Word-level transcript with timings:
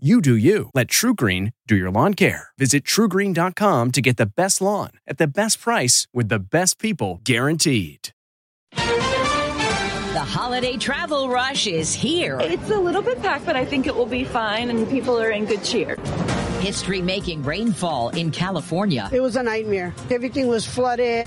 You 0.00 0.20
do 0.20 0.36
you. 0.36 0.70
Let 0.74 0.86
TruGreen 0.86 1.54
do 1.66 1.74
your 1.74 1.90
lawn 1.90 2.14
care. 2.14 2.50
Visit 2.56 2.84
trugreen.com 2.84 3.90
to 3.90 4.00
get 4.00 4.16
the 4.16 4.26
best 4.26 4.60
lawn 4.60 4.90
at 5.08 5.18
the 5.18 5.26
best 5.26 5.60
price 5.60 6.06
with 6.14 6.28
the 6.28 6.38
best 6.38 6.78
people 6.78 7.20
guaranteed. 7.24 8.10
The 8.70 10.24
holiday 10.24 10.76
travel 10.76 11.28
rush 11.28 11.66
is 11.66 11.92
here. 11.92 12.38
It's 12.40 12.70
a 12.70 12.78
little 12.78 13.02
bit 13.02 13.20
packed, 13.20 13.44
but 13.44 13.56
I 13.56 13.64
think 13.64 13.88
it 13.88 13.96
will 13.96 14.06
be 14.06 14.22
fine 14.22 14.70
and 14.70 14.88
people 14.88 15.20
are 15.20 15.32
in 15.32 15.46
good 15.46 15.64
cheer. 15.64 15.96
History 16.60 17.02
making 17.02 17.42
rainfall 17.42 18.10
in 18.10 18.30
California. 18.30 19.10
It 19.12 19.20
was 19.20 19.34
a 19.34 19.42
nightmare. 19.42 19.92
Everything 20.12 20.46
was 20.46 20.64
flooded. 20.64 21.26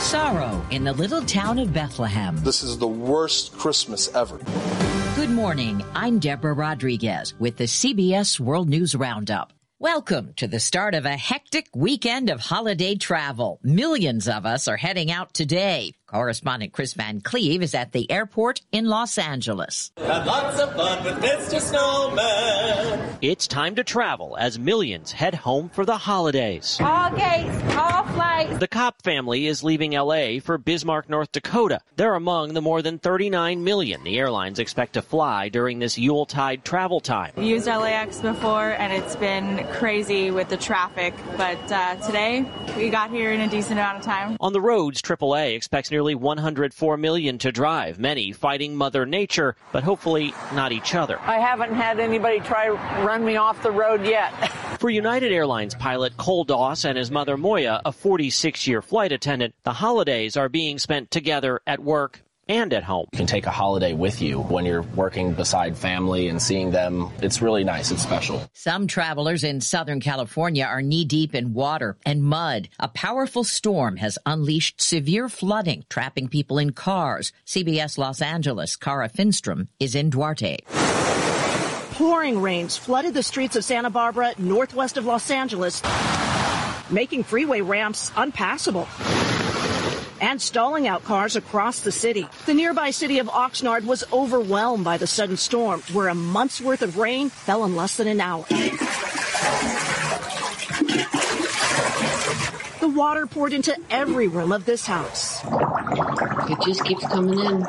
Sorrow 0.00 0.66
in 0.72 0.82
the 0.82 0.92
little 0.94 1.22
town 1.22 1.60
of 1.60 1.72
Bethlehem. 1.72 2.36
This 2.42 2.64
is 2.64 2.76
the 2.76 2.88
worst 2.88 3.56
Christmas 3.56 4.12
ever. 4.16 4.40
Good 5.24 5.32
morning. 5.32 5.82
I'm 5.94 6.18
Deborah 6.18 6.52
Rodriguez 6.52 7.32
with 7.38 7.56
the 7.56 7.64
CBS 7.64 8.38
World 8.38 8.68
News 8.68 8.94
Roundup. 8.94 9.54
Welcome 9.78 10.34
to 10.36 10.46
the 10.46 10.60
start 10.60 10.94
of 10.94 11.06
a 11.06 11.16
hectic 11.16 11.66
weekend 11.74 12.28
of 12.28 12.40
holiday 12.40 12.94
travel. 12.94 13.58
Millions 13.62 14.28
of 14.28 14.44
us 14.44 14.68
are 14.68 14.76
heading 14.76 15.10
out 15.10 15.32
today. 15.32 15.92
Correspondent 16.06 16.72
Kris 16.72 16.92
Van 16.92 17.22
Cleave 17.22 17.62
is 17.62 17.74
at 17.74 17.92
the 17.92 18.10
airport 18.10 18.60
in 18.70 18.84
Los 18.84 19.16
Angeles. 19.16 19.90
Have 19.96 20.26
lots 20.26 20.60
of 20.60 20.76
fun 20.76 21.02
with 21.02 21.14
Mr. 21.14 21.58
Snowman. 21.60 23.16
It's 23.22 23.48
time 23.48 23.74
to 23.76 23.84
travel 23.84 24.36
as 24.38 24.58
millions 24.58 25.12
head 25.12 25.34
home 25.34 25.70
for 25.70 25.86
the 25.86 25.96
holidays. 25.96 26.78
All 26.80 27.10
gates, 27.10 27.74
all 27.74 28.04
flights. 28.04 28.58
The 28.58 28.68
Kopp 28.68 29.02
family 29.02 29.46
is 29.46 29.64
leaving 29.64 29.92
LA 29.92 30.40
for 30.40 30.58
Bismarck, 30.58 31.08
North 31.08 31.32
Dakota. 31.32 31.80
They're 31.96 32.14
among 32.14 32.52
the 32.52 32.60
more 32.60 32.82
than 32.82 32.98
39 32.98 33.64
million 33.64 34.04
the 34.04 34.18
airlines 34.18 34.58
expect 34.58 34.92
to 34.94 35.02
fly 35.02 35.48
during 35.48 35.78
this 35.78 35.96
Yuletide 35.96 36.64
travel 36.64 37.00
time. 37.00 37.32
We 37.36 37.46
used 37.46 37.66
LAX 37.66 38.20
before 38.20 38.72
and 38.72 38.92
it's 38.92 39.16
been 39.16 39.66
crazy 39.72 40.30
with 40.30 40.50
the 40.50 40.58
traffic, 40.58 41.14
but 41.38 41.72
uh, 41.72 41.96
today 42.06 42.44
we 42.76 42.90
got 42.90 43.10
here 43.10 43.32
in 43.32 43.40
a 43.40 43.48
decent 43.48 43.78
amount 43.78 43.98
of 43.98 44.04
time. 44.04 44.36
On 44.40 44.52
the 44.52 44.60
roads, 44.60 45.00
AAA 45.00 45.56
expects 45.56 45.90
nearly 45.94 46.16
104 46.16 46.96
million 46.96 47.38
to 47.38 47.52
drive, 47.52 48.00
many 48.00 48.32
fighting 48.32 48.74
Mother 48.74 49.06
Nature, 49.06 49.54
but 49.70 49.84
hopefully 49.84 50.34
not 50.52 50.72
each 50.72 50.92
other. 50.92 51.20
I 51.20 51.38
haven't 51.38 51.72
had 51.72 52.00
anybody 52.00 52.40
try 52.40 52.66
run 53.04 53.24
me 53.24 53.36
off 53.36 53.62
the 53.62 53.70
road 53.70 54.04
yet. 54.04 54.32
For 54.80 54.90
United 54.90 55.30
Airlines 55.30 55.76
pilot 55.76 56.16
Cole 56.16 56.42
Doss 56.42 56.84
and 56.84 56.98
his 56.98 57.12
mother 57.12 57.36
Moya, 57.36 57.80
a 57.84 57.92
46 57.92 58.66
year 58.66 58.82
flight 58.82 59.12
attendant, 59.12 59.54
the 59.62 59.74
holidays 59.74 60.36
are 60.36 60.48
being 60.48 60.80
spent 60.80 61.12
together 61.12 61.60
at 61.64 61.78
work 61.78 62.23
and 62.48 62.72
at 62.72 62.84
home. 62.84 63.06
You 63.12 63.18
can 63.18 63.26
take 63.26 63.46
a 63.46 63.50
holiday 63.50 63.92
with 63.92 64.20
you 64.20 64.40
when 64.40 64.64
you're 64.64 64.82
working 64.82 65.32
beside 65.32 65.76
family 65.76 66.28
and 66.28 66.40
seeing 66.40 66.70
them. 66.70 67.10
It's 67.22 67.40
really 67.40 67.64
nice. 67.64 67.90
It's 67.90 68.02
special. 68.02 68.46
Some 68.54 68.86
travelers 68.86 69.44
in 69.44 69.60
Southern 69.60 70.00
California 70.00 70.64
are 70.64 70.82
knee 70.82 71.04
deep 71.04 71.34
in 71.34 71.54
water 71.54 71.96
and 72.04 72.22
mud. 72.22 72.68
A 72.78 72.88
powerful 72.88 73.44
storm 73.44 73.96
has 73.96 74.18
unleashed 74.26 74.80
severe 74.80 75.28
flooding, 75.28 75.84
trapping 75.88 76.28
people 76.28 76.58
in 76.58 76.70
cars. 76.70 77.32
CBS 77.46 77.98
Los 77.98 78.20
Angeles, 78.20 78.76
Kara 78.76 79.08
Finnstrom 79.08 79.68
is 79.80 79.94
in 79.94 80.10
Duarte. 80.10 80.58
Pouring 81.94 82.42
rains 82.42 82.76
flooded 82.76 83.14
the 83.14 83.22
streets 83.22 83.54
of 83.54 83.64
Santa 83.64 83.88
Barbara, 83.88 84.34
northwest 84.36 84.96
of 84.96 85.04
Los 85.04 85.30
Angeles, 85.30 85.80
making 86.90 87.22
freeway 87.22 87.60
ramps 87.60 88.10
unpassable 88.16 88.88
and 90.24 90.40
stalling 90.40 90.88
out 90.88 91.04
cars 91.04 91.36
across 91.36 91.80
the 91.80 91.92
city. 91.92 92.26
The 92.46 92.54
nearby 92.54 92.92
city 92.92 93.18
of 93.18 93.26
Oxnard 93.26 93.84
was 93.84 94.04
overwhelmed 94.10 94.82
by 94.82 94.96
the 94.96 95.06
sudden 95.06 95.36
storm, 95.36 95.82
where 95.92 96.08
a 96.08 96.14
month's 96.14 96.62
worth 96.62 96.80
of 96.80 96.96
rain 96.96 97.28
fell 97.28 97.62
in 97.66 97.76
less 97.76 97.98
than 97.98 98.08
an 98.08 98.22
hour. 98.22 98.46
The 102.80 102.88
water 102.88 103.26
poured 103.26 103.52
into 103.52 103.76
every 103.90 104.28
room 104.28 104.50
of 104.50 104.64
this 104.64 104.86
house. 104.86 105.44
It 105.44 106.58
just 106.64 106.82
keeps 106.86 107.06
coming 107.06 107.38
in. 107.40 107.66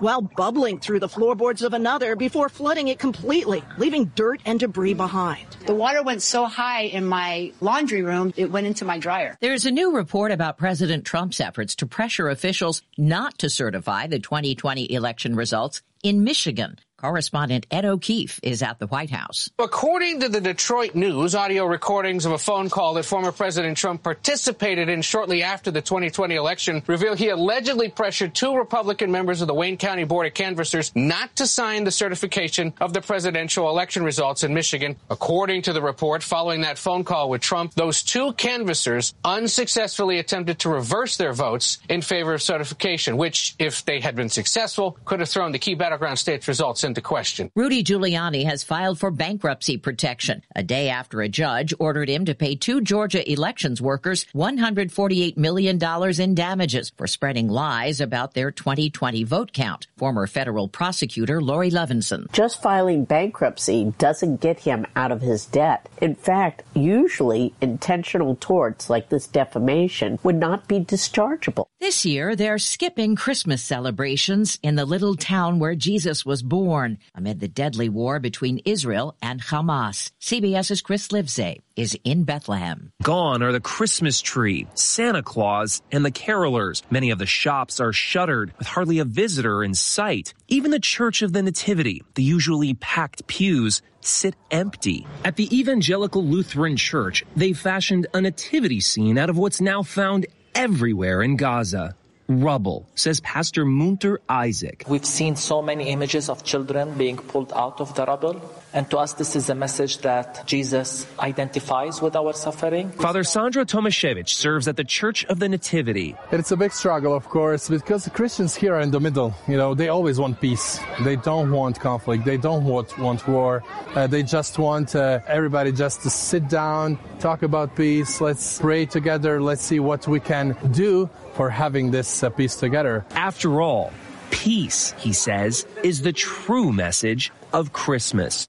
While 0.00 0.20
bubbling 0.20 0.78
through 0.78 1.00
the 1.00 1.08
floorboards 1.08 1.62
of 1.62 1.72
another 1.72 2.16
before 2.16 2.48
flooding 2.48 2.88
it 2.88 2.98
completely, 2.98 3.62
leaving 3.78 4.06
dirt 4.14 4.42
and 4.44 4.60
debris 4.60 4.92
behind. 4.92 5.46
The 5.66 5.74
water 5.74 6.02
went 6.02 6.22
so 6.22 6.44
high 6.44 6.82
in 6.82 7.06
my 7.06 7.52
laundry 7.60 8.02
room, 8.02 8.32
it 8.36 8.50
went 8.50 8.66
into 8.66 8.84
my 8.84 8.98
dryer. 8.98 9.38
There's 9.40 9.64
a 9.64 9.70
new 9.70 9.96
report 9.96 10.32
about 10.32 10.58
President 10.58 11.04
Trump's 11.04 11.40
efforts 11.40 11.74
to 11.76 11.86
pressure 11.86 12.28
officials 12.28 12.82
not 12.98 13.38
to 13.38 13.48
certify 13.48 14.06
the 14.06 14.18
2020 14.18 14.92
election 14.92 15.34
results 15.34 15.80
in 16.02 16.24
Michigan. 16.24 16.78
Correspondent 16.96 17.66
Ed 17.70 17.84
O'Keefe 17.84 18.40
is 18.42 18.62
at 18.62 18.78
the 18.78 18.86
White 18.86 19.10
House. 19.10 19.50
According 19.58 20.20
to 20.20 20.30
the 20.30 20.40
Detroit 20.40 20.94
News, 20.94 21.34
audio 21.34 21.66
recordings 21.66 22.24
of 22.24 22.32
a 22.32 22.38
phone 22.38 22.70
call 22.70 22.94
that 22.94 23.04
former 23.04 23.32
President 23.32 23.76
Trump 23.76 24.02
participated 24.02 24.88
in 24.88 25.02
shortly 25.02 25.42
after 25.42 25.70
the 25.70 25.82
2020 25.82 26.34
election 26.34 26.82
reveal 26.86 27.14
he 27.14 27.28
allegedly 27.28 27.90
pressured 27.90 28.34
two 28.34 28.56
Republican 28.56 29.12
members 29.12 29.42
of 29.42 29.46
the 29.46 29.52
Wayne 29.52 29.76
County 29.76 30.04
Board 30.04 30.26
of 30.26 30.32
Canvassers 30.32 30.90
not 30.96 31.36
to 31.36 31.46
sign 31.46 31.84
the 31.84 31.90
certification 31.90 32.72
of 32.80 32.94
the 32.94 33.02
presidential 33.02 33.68
election 33.68 34.02
results 34.02 34.42
in 34.42 34.54
Michigan. 34.54 34.96
According 35.10 35.62
to 35.62 35.74
the 35.74 35.82
report, 35.82 36.22
following 36.22 36.62
that 36.62 36.78
phone 36.78 37.04
call 37.04 37.28
with 37.28 37.42
Trump, 37.42 37.74
those 37.74 38.02
two 38.02 38.32
canvassers 38.32 39.12
unsuccessfully 39.22 40.18
attempted 40.18 40.60
to 40.60 40.70
reverse 40.70 41.18
their 41.18 41.34
votes 41.34 41.76
in 41.90 42.00
favor 42.00 42.32
of 42.32 42.40
certification, 42.40 43.18
which, 43.18 43.54
if 43.58 43.84
they 43.84 44.00
had 44.00 44.16
been 44.16 44.30
successful, 44.30 44.96
could 45.04 45.20
have 45.20 45.28
thrown 45.28 45.52
the 45.52 45.58
key 45.58 45.74
battleground 45.74 46.18
states 46.18 46.48
results 46.48 46.85
into 46.86 47.02
question. 47.02 47.50
Rudy 47.54 47.84
Giuliani 47.84 48.46
has 48.46 48.64
filed 48.64 48.98
for 48.98 49.10
bankruptcy 49.10 49.76
protection 49.76 50.42
a 50.54 50.62
day 50.62 50.88
after 50.88 51.20
a 51.20 51.28
judge 51.28 51.74
ordered 51.78 52.08
him 52.08 52.24
to 52.24 52.34
pay 52.34 52.54
two 52.54 52.80
Georgia 52.80 53.30
elections 53.30 53.82
workers 53.82 54.24
$148 54.34 55.36
million 55.36 55.78
in 56.18 56.34
damages 56.34 56.92
for 56.96 57.06
spreading 57.06 57.48
lies 57.48 58.00
about 58.00 58.32
their 58.32 58.50
2020 58.50 59.24
vote 59.24 59.52
count. 59.52 59.88
Former 59.98 60.26
federal 60.26 60.68
prosecutor 60.68 61.42
Laurie 61.42 61.70
Levenson. 61.70 62.30
Just 62.32 62.62
filing 62.62 63.04
bankruptcy 63.04 63.92
doesn't 63.98 64.40
get 64.40 64.60
him 64.60 64.86
out 64.96 65.12
of 65.12 65.20
his 65.20 65.44
debt. 65.44 65.88
In 66.00 66.14
fact, 66.14 66.62
usually 66.74 67.52
intentional 67.60 68.36
torts 68.36 68.88
like 68.88 69.08
this 69.08 69.26
defamation 69.26 70.18
would 70.22 70.36
not 70.36 70.68
be 70.68 70.80
dischargeable. 70.80 71.66
This 71.86 72.04
year, 72.04 72.34
they're 72.34 72.58
skipping 72.58 73.14
Christmas 73.14 73.62
celebrations 73.62 74.58
in 74.60 74.74
the 74.74 74.84
little 74.84 75.14
town 75.14 75.60
where 75.60 75.76
Jesus 75.76 76.26
was 76.26 76.42
born 76.42 76.98
amid 77.14 77.38
the 77.38 77.46
deadly 77.46 77.88
war 77.88 78.18
between 78.18 78.60
Israel 78.64 79.14
and 79.22 79.40
Hamas. 79.40 80.10
CBS's 80.20 80.82
Chris 80.82 81.06
Livesay 81.06 81.60
is 81.76 81.96
in 82.02 82.24
Bethlehem. 82.24 82.90
Gone 83.04 83.40
are 83.40 83.52
the 83.52 83.60
Christmas 83.60 84.20
tree, 84.20 84.66
Santa 84.74 85.22
Claus, 85.22 85.80
and 85.92 86.04
the 86.04 86.10
carolers. 86.10 86.82
Many 86.90 87.10
of 87.10 87.20
the 87.20 87.24
shops 87.24 87.78
are 87.78 87.92
shuttered 87.92 88.52
with 88.58 88.66
hardly 88.66 88.98
a 88.98 89.04
visitor 89.04 89.62
in 89.62 89.72
sight. 89.74 90.34
Even 90.48 90.72
the 90.72 90.80
Church 90.80 91.22
of 91.22 91.32
the 91.32 91.42
Nativity, 91.42 92.02
the 92.16 92.24
usually 92.24 92.74
packed 92.74 93.28
pews, 93.28 93.80
sit 94.00 94.34
empty. 94.50 95.06
At 95.24 95.36
the 95.36 95.56
Evangelical 95.56 96.24
Lutheran 96.24 96.76
Church, 96.76 97.24
they 97.36 97.52
fashioned 97.52 98.08
a 98.12 98.20
nativity 98.20 98.80
scene 98.80 99.18
out 99.18 99.30
of 99.30 99.38
what's 99.38 99.60
now 99.60 99.84
found 99.84 100.26
everywhere 100.56 101.22
in 101.22 101.36
Gaza. 101.36 101.96
Rubble, 102.28 102.88
says 102.94 103.20
Pastor 103.20 103.64
Munther 103.64 104.18
Isaac. 104.28 104.84
We've 104.88 105.04
seen 105.04 105.36
so 105.36 105.62
many 105.62 105.88
images 105.88 106.28
of 106.28 106.44
children 106.44 106.94
being 106.98 107.16
pulled 107.16 107.52
out 107.52 107.80
of 107.80 107.94
the 107.94 108.04
rubble. 108.04 108.40
And 108.72 108.90
to 108.90 108.98
us, 108.98 109.14
this 109.14 109.36
is 109.36 109.48
a 109.48 109.54
message 109.54 109.98
that 109.98 110.46
Jesus 110.46 111.06
identifies 111.18 112.02
with 112.02 112.14
our 112.14 112.32
suffering. 112.34 112.90
Father 112.90 113.24
Sandro 113.24 113.64
Tomaszewicz 113.64 114.28
serves 114.28 114.68
at 114.68 114.76
the 114.76 114.84
Church 114.84 115.24
of 115.26 115.38
the 115.38 115.48
Nativity. 115.48 116.14
It's 116.30 116.50
a 116.50 116.56
big 116.56 116.72
struggle, 116.72 117.14
of 117.14 117.28
course, 117.28 117.70
because 117.70 118.04
the 118.04 118.10
Christians 118.10 118.54
here 118.54 118.74
are 118.74 118.80
in 118.80 118.90
the 118.90 119.00
middle. 119.00 119.34
You 119.48 119.56
know, 119.56 119.74
they 119.74 119.88
always 119.88 120.18
want 120.18 120.40
peace. 120.40 120.78
They 121.04 121.16
don't 121.16 121.50
want 121.50 121.80
conflict. 121.80 122.24
They 122.24 122.36
don't 122.36 122.64
want, 122.64 122.98
want 122.98 123.26
war. 123.26 123.64
Uh, 123.94 124.08
they 124.08 124.22
just 124.22 124.58
want 124.58 124.94
uh, 124.94 125.20
everybody 125.26 125.72
just 125.72 126.02
to 126.02 126.10
sit 126.10 126.48
down, 126.48 126.98
talk 127.18 127.42
about 127.42 127.76
peace. 127.76 128.20
Let's 128.20 128.58
pray 128.58 128.84
together. 128.84 129.40
Let's 129.40 129.62
see 129.62 129.80
what 129.80 130.06
we 130.06 130.20
can 130.20 130.56
do 130.72 131.08
for 131.36 131.50
having 131.50 131.90
this 131.90 132.22
uh, 132.22 132.30
peace 132.30 132.56
together. 132.56 133.04
After 133.10 133.60
all, 133.60 133.92
peace, 134.30 134.94
he 134.98 135.12
says, 135.12 135.66
is 135.82 136.02
the 136.02 136.12
true 136.12 136.72
message 136.72 137.30
of 137.52 137.72
Christmas. 137.72 138.48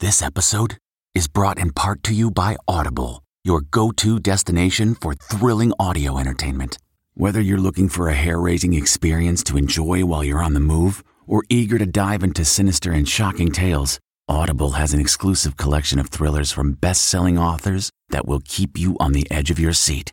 This 0.00 0.22
episode 0.22 0.78
is 1.14 1.26
brought 1.26 1.58
in 1.58 1.72
part 1.72 2.04
to 2.04 2.14
you 2.14 2.30
by 2.30 2.56
Audible, 2.68 3.24
your 3.42 3.62
go 3.62 3.90
to 3.92 4.20
destination 4.20 4.94
for 4.94 5.14
thrilling 5.14 5.72
audio 5.80 6.18
entertainment. 6.18 6.78
Whether 7.14 7.40
you're 7.40 7.58
looking 7.58 7.88
for 7.88 8.08
a 8.08 8.14
hair 8.14 8.38
raising 8.38 8.74
experience 8.74 9.42
to 9.44 9.58
enjoy 9.58 10.04
while 10.04 10.22
you're 10.22 10.42
on 10.42 10.54
the 10.54 10.60
move 10.60 11.02
or 11.26 11.42
eager 11.48 11.78
to 11.78 11.86
dive 11.86 12.22
into 12.22 12.44
sinister 12.44 12.92
and 12.92 13.08
shocking 13.08 13.50
tales, 13.50 13.98
Audible 14.28 14.72
has 14.72 14.94
an 14.94 15.00
exclusive 15.00 15.56
collection 15.56 15.98
of 15.98 16.10
thrillers 16.10 16.52
from 16.52 16.74
best 16.74 17.06
selling 17.06 17.38
authors 17.38 17.90
that 18.10 18.26
will 18.26 18.42
keep 18.44 18.78
you 18.78 18.96
on 19.00 19.12
the 19.12 19.28
edge 19.30 19.50
of 19.50 19.58
your 19.58 19.72
seat. 19.72 20.12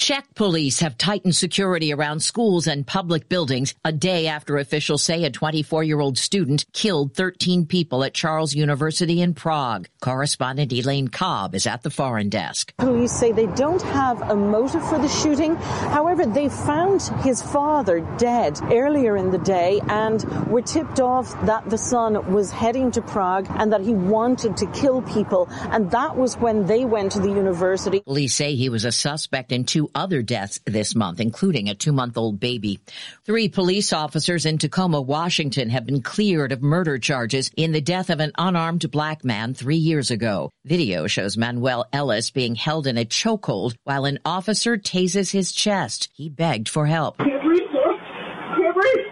Czech 0.00 0.34
police 0.34 0.80
have 0.80 0.96
tightened 0.96 1.36
security 1.36 1.92
around 1.92 2.20
schools 2.20 2.66
and 2.66 2.86
public 2.86 3.28
buildings 3.28 3.74
a 3.84 3.92
day 3.92 4.28
after 4.28 4.56
officials 4.56 5.02
say 5.02 5.24
a 5.24 5.30
24 5.30 5.84
year 5.84 6.00
old 6.00 6.16
student 6.16 6.64
killed 6.72 7.14
13 7.14 7.66
people 7.66 8.02
at 8.02 8.14
Charles 8.14 8.54
University 8.54 9.20
in 9.20 9.34
Prague. 9.34 9.88
Correspondent 10.00 10.72
Elaine 10.72 11.08
Cobbe 11.08 11.54
is 11.54 11.66
at 11.66 11.82
the 11.82 11.90
foreign 11.90 12.30
desk. 12.30 12.72
Police 12.78 13.12
say 13.12 13.32
they 13.32 13.48
don't 13.48 13.82
have 13.82 14.22
a 14.22 14.34
motive 14.34 14.82
for 14.88 14.98
the 14.98 15.06
shooting. 15.06 15.56
However, 15.56 16.24
they 16.24 16.48
found 16.48 17.02
his 17.22 17.42
father 17.42 18.00
dead 18.16 18.58
earlier 18.72 19.18
in 19.18 19.30
the 19.30 19.38
day 19.38 19.82
and 19.86 20.24
were 20.48 20.62
tipped 20.62 21.00
off 21.00 21.30
that 21.44 21.68
the 21.68 21.76
son 21.76 22.32
was 22.32 22.50
heading 22.50 22.90
to 22.92 23.02
Prague 23.02 23.46
and 23.50 23.70
that 23.74 23.82
he 23.82 23.92
wanted 23.92 24.56
to 24.56 24.66
kill 24.68 25.02
people. 25.02 25.46
And 25.50 25.90
that 25.90 26.16
was 26.16 26.38
when 26.38 26.64
they 26.64 26.86
went 26.86 27.12
to 27.12 27.20
the 27.20 27.28
university. 27.28 28.00
Police 28.00 28.34
say 28.34 28.54
he 28.54 28.70
was 28.70 28.86
a 28.86 28.92
suspect 28.92 29.52
in 29.52 29.64
two 29.64 29.89
other 29.94 30.22
deaths 30.22 30.60
this 30.66 30.94
month, 30.94 31.20
including 31.20 31.68
a 31.68 31.74
two 31.74 31.92
month 31.92 32.16
old 32.16 32.40
baby. 32.40 32.78
Three 33.24 33.48
police 33.48 33.92
officers 33.92 34.46
in 34.46 34.58
Tacoma, 34.58 35.00
Washington 35.00 35.70
have 35.70 35.86
been 35.86 36.02
cleared 36.02 36.52
of 36.52 36.62
murder 36.62 36.98
charges 36.98 37.50
in 37.56 37.72
the 37.72 37.80
death 37.80 38.10
of 38.10 38.20
an 38.20 38.32
unarmed 38.38 38.90
black 38.90 39.24
man 39.24 39.54
three 39.54 39.76
years 39.76 40.10
ago. 40.10 40.50
Video 40.64 41.06
shows 41.06 41.36
Manuel 41.36 41.86
Ellis 41.92 42.30
being 42.30 42.54
held 42.54 42.86
in 42.86 42.98
a 42.98 43.04
chokehold 43.04 43.74
while 43.84 44.04
an 44.04 44.18
officer 44.24 44.76
tases 44.76 45.30
his 45.30 45.52
chest. 45.52 46.08
He 46.12 46.28
begged 46.28 46.68
for 46.68 46.86
help. 46.86 47.20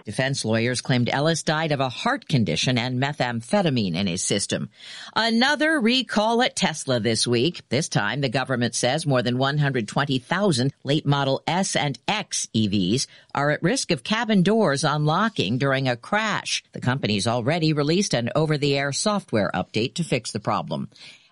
Defense 0.08 0.42
lawyers 0.42 0.80
claimed 0.80 1.10
Ellis 1.10 1.42
died 1.42 1.70
of 1.70 1.80
a 1.80 1.90
heart 1.90 2.26
condition 2.26 2.78
and 2.78 2.98
methamphetamine 2.98 3.94
in 3.94 4.06
his 4.06 4.22
system. 4.22 4.70
Another 5.14 5.78
recall 5.78 6.40
at 6.40 6.56
Tesla 6.56 6.98
this 6.98 7.26
week. 7.26 7.60
This 7.68 7.90
time, 7.90 8.22
the 8.22 8.30
government 8.30 8.74
says 8.74 9.04
more 9.04 9.20
than 9.20 9.36
120,000 9.36 10.72
late 10.82 11.04
model 11.04 11.42
S 11.46 11.76
and 11.76 11.98
X 12.08 12.48
EVs 12.54 13.06
are 13.34 13.50
at 13.50 13.62
risk 13.62 13.90
of 13.90 14.02
cabin 14.02 14.42
doors 14.42 14.82
unlocking 14.82 15.58
during 15.58 15.88
a 15.88 15.96
crash. 15.96 16.64
The 16.72 16.80
company's 16.80 17.26
already 17.26 17.74
released 17.74 18.14
an 18.14 18.30
over-the-air 18.34 18.92
software 18.92 19.50
update 19.52 19.92
to 19.96 20.04
fix 20.04 20.30
the 20.32 20.40
problem. 20.40 20.88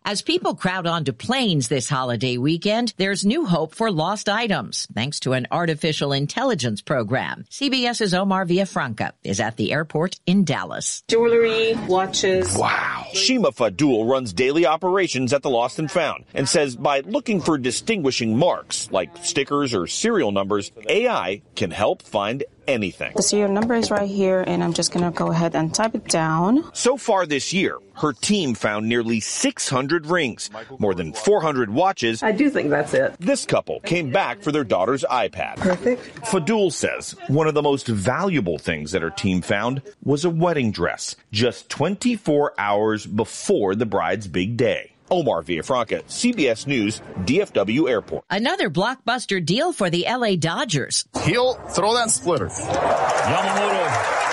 As 0.08 0.22
people 0.22 0.54
crowd 0.54 0.86
onto 0.86 1.12
planes 1.12 1.66
this 1.66 1.88
holiday 1.88 2.36
weekend, 2.36 2.94
there's 2.96 3.26
new 3.26 3.44
hope 3.44 3.74
for 3.74 3.90
lost 3.90 4.28
items 4.28 4.86
thanks 4.94 5.18
to 5.18 5.32
an 5.32 5.48
artificial 5.50 6.12
intelligence 6.12 6.80
program. 6.80 7.44
CBS's 7.50 8.14
Omar 8.14 8.46
Villafranca 8.46 9.10
is 9.24 9.40
at 9.40 9.56
the 9.56 9.72
airport 9.72 10.20
in 10.24 10.44
Dallas. 10.44 11.02
Jewelry, 11.08 11.74
watches. 11.88 12.56
Wow. 12.56 13.06
Shima 13.14 13.50
Fadul 13.50 14.08
runs 14.08 14.32
daily 14.32 14.64
operations 14.64 15.32
at 15.32 15.42
the 15.42 15.50
Lost 15.50 15.80
and 15.80 15.90
Found 15.90 16.24
and 16.34 16.48
says 16.48 16.76
by 16.76 17.00
looking 17.00 17.40
for 17.40 17.58
distinguishing 17.58 18.38
marks 18.38 18.88
like 18.92 19.10
stickers 19.24 19.74
or 19.74 19.88
serial 19.88 20.30
numbers, 20.30 20.70
AI 20.88 21.42
can 21.56 21.72
help 21.72 22.02
find 22.02 22.44
anything. 22.68 23.12
The 23.16 23.22
serial 23.22 23.50
number 23.50 23.74
is 23.74 23.90
right 23.90 24.08
here, 24.08 24.44
and 24.46 24.62
I'm 24.62 24.72
just 24.72 24.92
going 24.92 25.04
to 25.04 25.16
go 25.16 25.30
ahead 25.30 25.54
and 25.54 25.74
type 25.74 25.94
it 25.94 26.04
down. 26.04 26.64
So 26.74 26.96
far 26.96 27.26
this 27.26 27.52
year, 27.52 27.78
her 27.94 28.12
team 28.12 28.54
found 28.54 28.88
nearly 28.88 29.20
600 29.20 30.06
rings, 30.06 30.50
more 30.78 30.94
than 30.94 31.12
400 31.12 31.70
watches. 31.70 32.22
I 32.22 32.32
do 32.32 32.50
think 32.50 32.70
that's 32.70 32.94
it. 32.94 33.16
This 33.18 33.46
couple 33.46 33.80
came 33.80 34.10
back 34.10 34.42
for 34.42 34.52
their 34.52 34.64
daughter's 34.64 35.04
iPad. 35.04 35.56
Perfect. 35.56 36.02
Fadul 36.22 36.72
says 36.72 37.12
one 37.28 37.46
of 37.46 37.54
the 37.54 37.62
most 37.62 37.86
valuable 37.86 38.58
things 38.58 38.92
that 38.92 39.02
her 39.02 39.10
team 39.10 39.42
found 39.42 39.82
was 40.04 40.24
a 40.24 40.30
wedding 40.30 40.72
dress, 40.72 41.16
just 41.32 41.68
24 41.70 42.54
hours 42.58 43.06
before 43.06 43.74
the 43.74 43.86
bride's 43.86 44.28
big 44.28 44.56
day. 44.56 44.92
Omar 45.10 45.42
Villafranca, 45.42 46.04
CBS 46.04 46.66
News, 46.66 47.00
DFW 47.24 47.88
Airport. 47.88 48.24
Another 48.30 48.70
blockbuster 48.70 49.44
deal 49.44 49.72
for 49.72 49.90
the 49.90 50.06
LA 50.08 50.36
Dodgers. 50.36 51.06
He'll 51.24 51.54
throw 51.54 51.94
that 51.94 52.10
splitter. 52.10 52.48
Yamamoto 52.48 54.26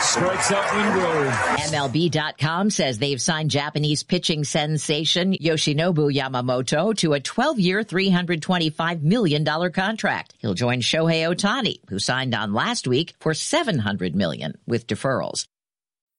strikes 0.00 0.52
out 0.52 0.64
Wingrove. 0.64 1.30
MLB.com 1.68 2.70
says 2.70 2.98
they've 2.98 3.20
signed 3.20 3.50
Japanese 3.50 4.02
pitching 4.02 4.44
sensation 4.44 5.32
Yoshinobu 5.34 6.12
Yamamoto 6.14 6.96
to 6.98 7.14
a 7.14 7.20
12-year, 7.20 7.82
$325 7.84 9.02
million 9.02 9.44
contract. 9.72 10.34
He'll 10.38 10.54
join 10.54 10.80
Shohei 10.80 11.28
Ohtani, 11.28 11.80
who 11.88 11.98
signed 11.98 12.34
on 12.34 12.52
last 12.54 12.86
week 12.86 13.14
for 13.20 13.32
$700 13.32 14.14
million 14.14 14.56
with 14.66 14.86
deferrals. 14.86 15.46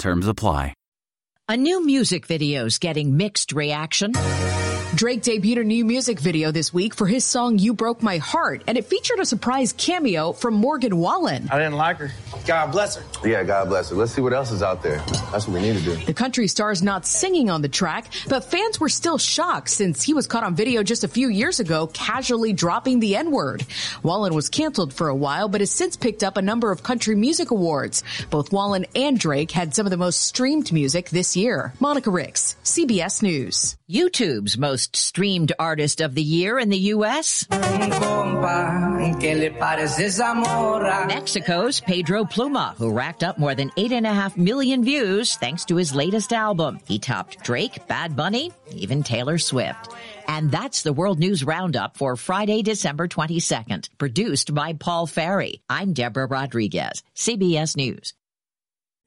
Terms 0.00 0.26
apply. 0.26 0.72
A 1.46 1.56
new 1.58 1.84
music 1.84 2.26
video's 2.26 2.78
getting 2.78 3.18
mixed 3.18 3.52
reaction. 3.52 4.12
Drake 4.94 5.22
debuted 5.22 5.60
a 5.60 5.64
new 5.64 5.84
music 5.84 6.18
video 6.18 6.50
this 6.50 6.74
week 6.74 6.96
for 6.96 7.06
his 7.06 7.24
song 7.24 7.60
You 7.60 7.74
Broke 7.74 8.02
My 8.02 8.18
Heart, 8.18 8.64
and 8.66 8.76
it 8.76 8.86
featured 8.86 9.20
a 9.20 9.24
surprise 9.24 9.72
cameo 9.72 10.32
from 10.32 10.54
Morgan 10.54 10.96
Wallen. 10.96 11.48
I 11.48 11.58
didn't 11.58 11.76
like 11.76 11.98
her. 11.98 12.10
God 12.44 12.72
bless 12.72 12.96
her. 12.96 13.28
Yeah, 13.28 13.44
God 13.44 13.68
bless 13.68 13.90
her. 13.90 13.96
Let's 13.96 14.12
see 14.12 14.20
what 14.20 14.32
else 14.32 14.50
is 14.50 14.64
out 14.64 14.82
there. 14.82 14.98
That's 15.30 15.46
what 15.46 15.50
we 15.50 15.60
need 15.60 15.76
to 15.76 15.84
do. 15.84 15.94
The 16.06 16.12
country 16.12 16.48
star's 16.48 16.82
not 16.82 17.06
singing 17.06 17.50
on 17.50 17.62
the 17.62 17.68
track, 17.68 18.06
but 18.28 18.44
fans 18.44 18.80
were 18.80 18.88
still 18.88 19.16
shocked 19.16 19.70
since 19.70 20.02
he 20.02 20.12
was 20.12 20.26
caught 20.26 20.42
on 20.42 20.56
video 20.56 20.82
just 20.82 21.04
a 21.04 21.08
few 21.08 21.28
years 21.28 21.60
ago 21.60 21.86
casually 21.86 22.52
dropping 22.52 22.98
the 22.98 23.14
N 23.14 23.30
word. 23.30 23.64
Wallen 24.02 24.34
was 24.34 24.48
canceled 24.48 24.92
for 24.92 25.08
a 25.08 25.14
while, 25.14 25.48
but 25.48 25.60
has 25.60 25.70
since 25.70 25.96
picked 25.96 26.24
up 26.24 26.36
a 26.36 26.42
number 26.42 26.72
of 26.72 26.82
country 26.82 27.14
music 27.14 27.52
awards. 27.52 28.02
Both 28.28 28.52
Wallen 28.52 28.86
and 28.96 29.18
Drake 29.20 29.52
had 29.52 29.72
some 29.72 29.86
of 29.86 29.90
the 29.90 29.96
most 29.96 30.20
streamed 30.20 30.72
music 30.72 31.10
this 31.10 31.36
year. 31.36 31.74
Monica 31.78 32.10
Ricks, 32.10 32.56
CBS 32.64 33.22
News. 33.22 33.76
YouTube's 33.88 34.56
most 34.56 34.79
most 34.80 34.96
streamed 34.96 35.52
artist 35.58 36.00
of 36.00 36.14
the 36.14 36.22
year 36.22 36.58
in 36.58 36.70
the 36.70 36.88
U.S. 36.94 37.46
Mexico's 41.06 41.80
Peso 41.80 42.24
Pluma, 42.24 42.74
who 42.76 42.90
racked 42.90 43.22
up 43.22 43.38
more 43.38 43.54
than 43.54 43.68
8.5 43.76 44.38
million 44.38 44.82
views 44.82 45.34
thanks 45.36 45.66
to 45.66 45.76
his 45.76 45.94
latest 45.94 46.32
album. 46.32 46.80
He 46.86 46.98
topped 46.98 47.44
Drake, 47.44 47.86
Bad 47.88 48.16
Bunny, 48.16 48.52
even 48.72 49.02
Taylor 49.02 49.36
Swift. 49.36 49.92
And 50.26 50.50
that's 50.50 50.80
the 50.80 50.94
World 50.94 51.18
News 51.18 51.44
Roundup 51.44 51.98
for 51.98 52.16
Friday, 52.16 52.62
December 52.62 53.06
22nd, 53.06 53.90
produced 53.98 54.54
by 54.54 54.72
Paul 54.72 55.06
Ferry. 55.06 55.60
I'm 55.68 55.92
Deborah 55.92 56.26
Rodriguez, 56.26 57.02
CBS 57.14 57.76
News. 57.76 58.14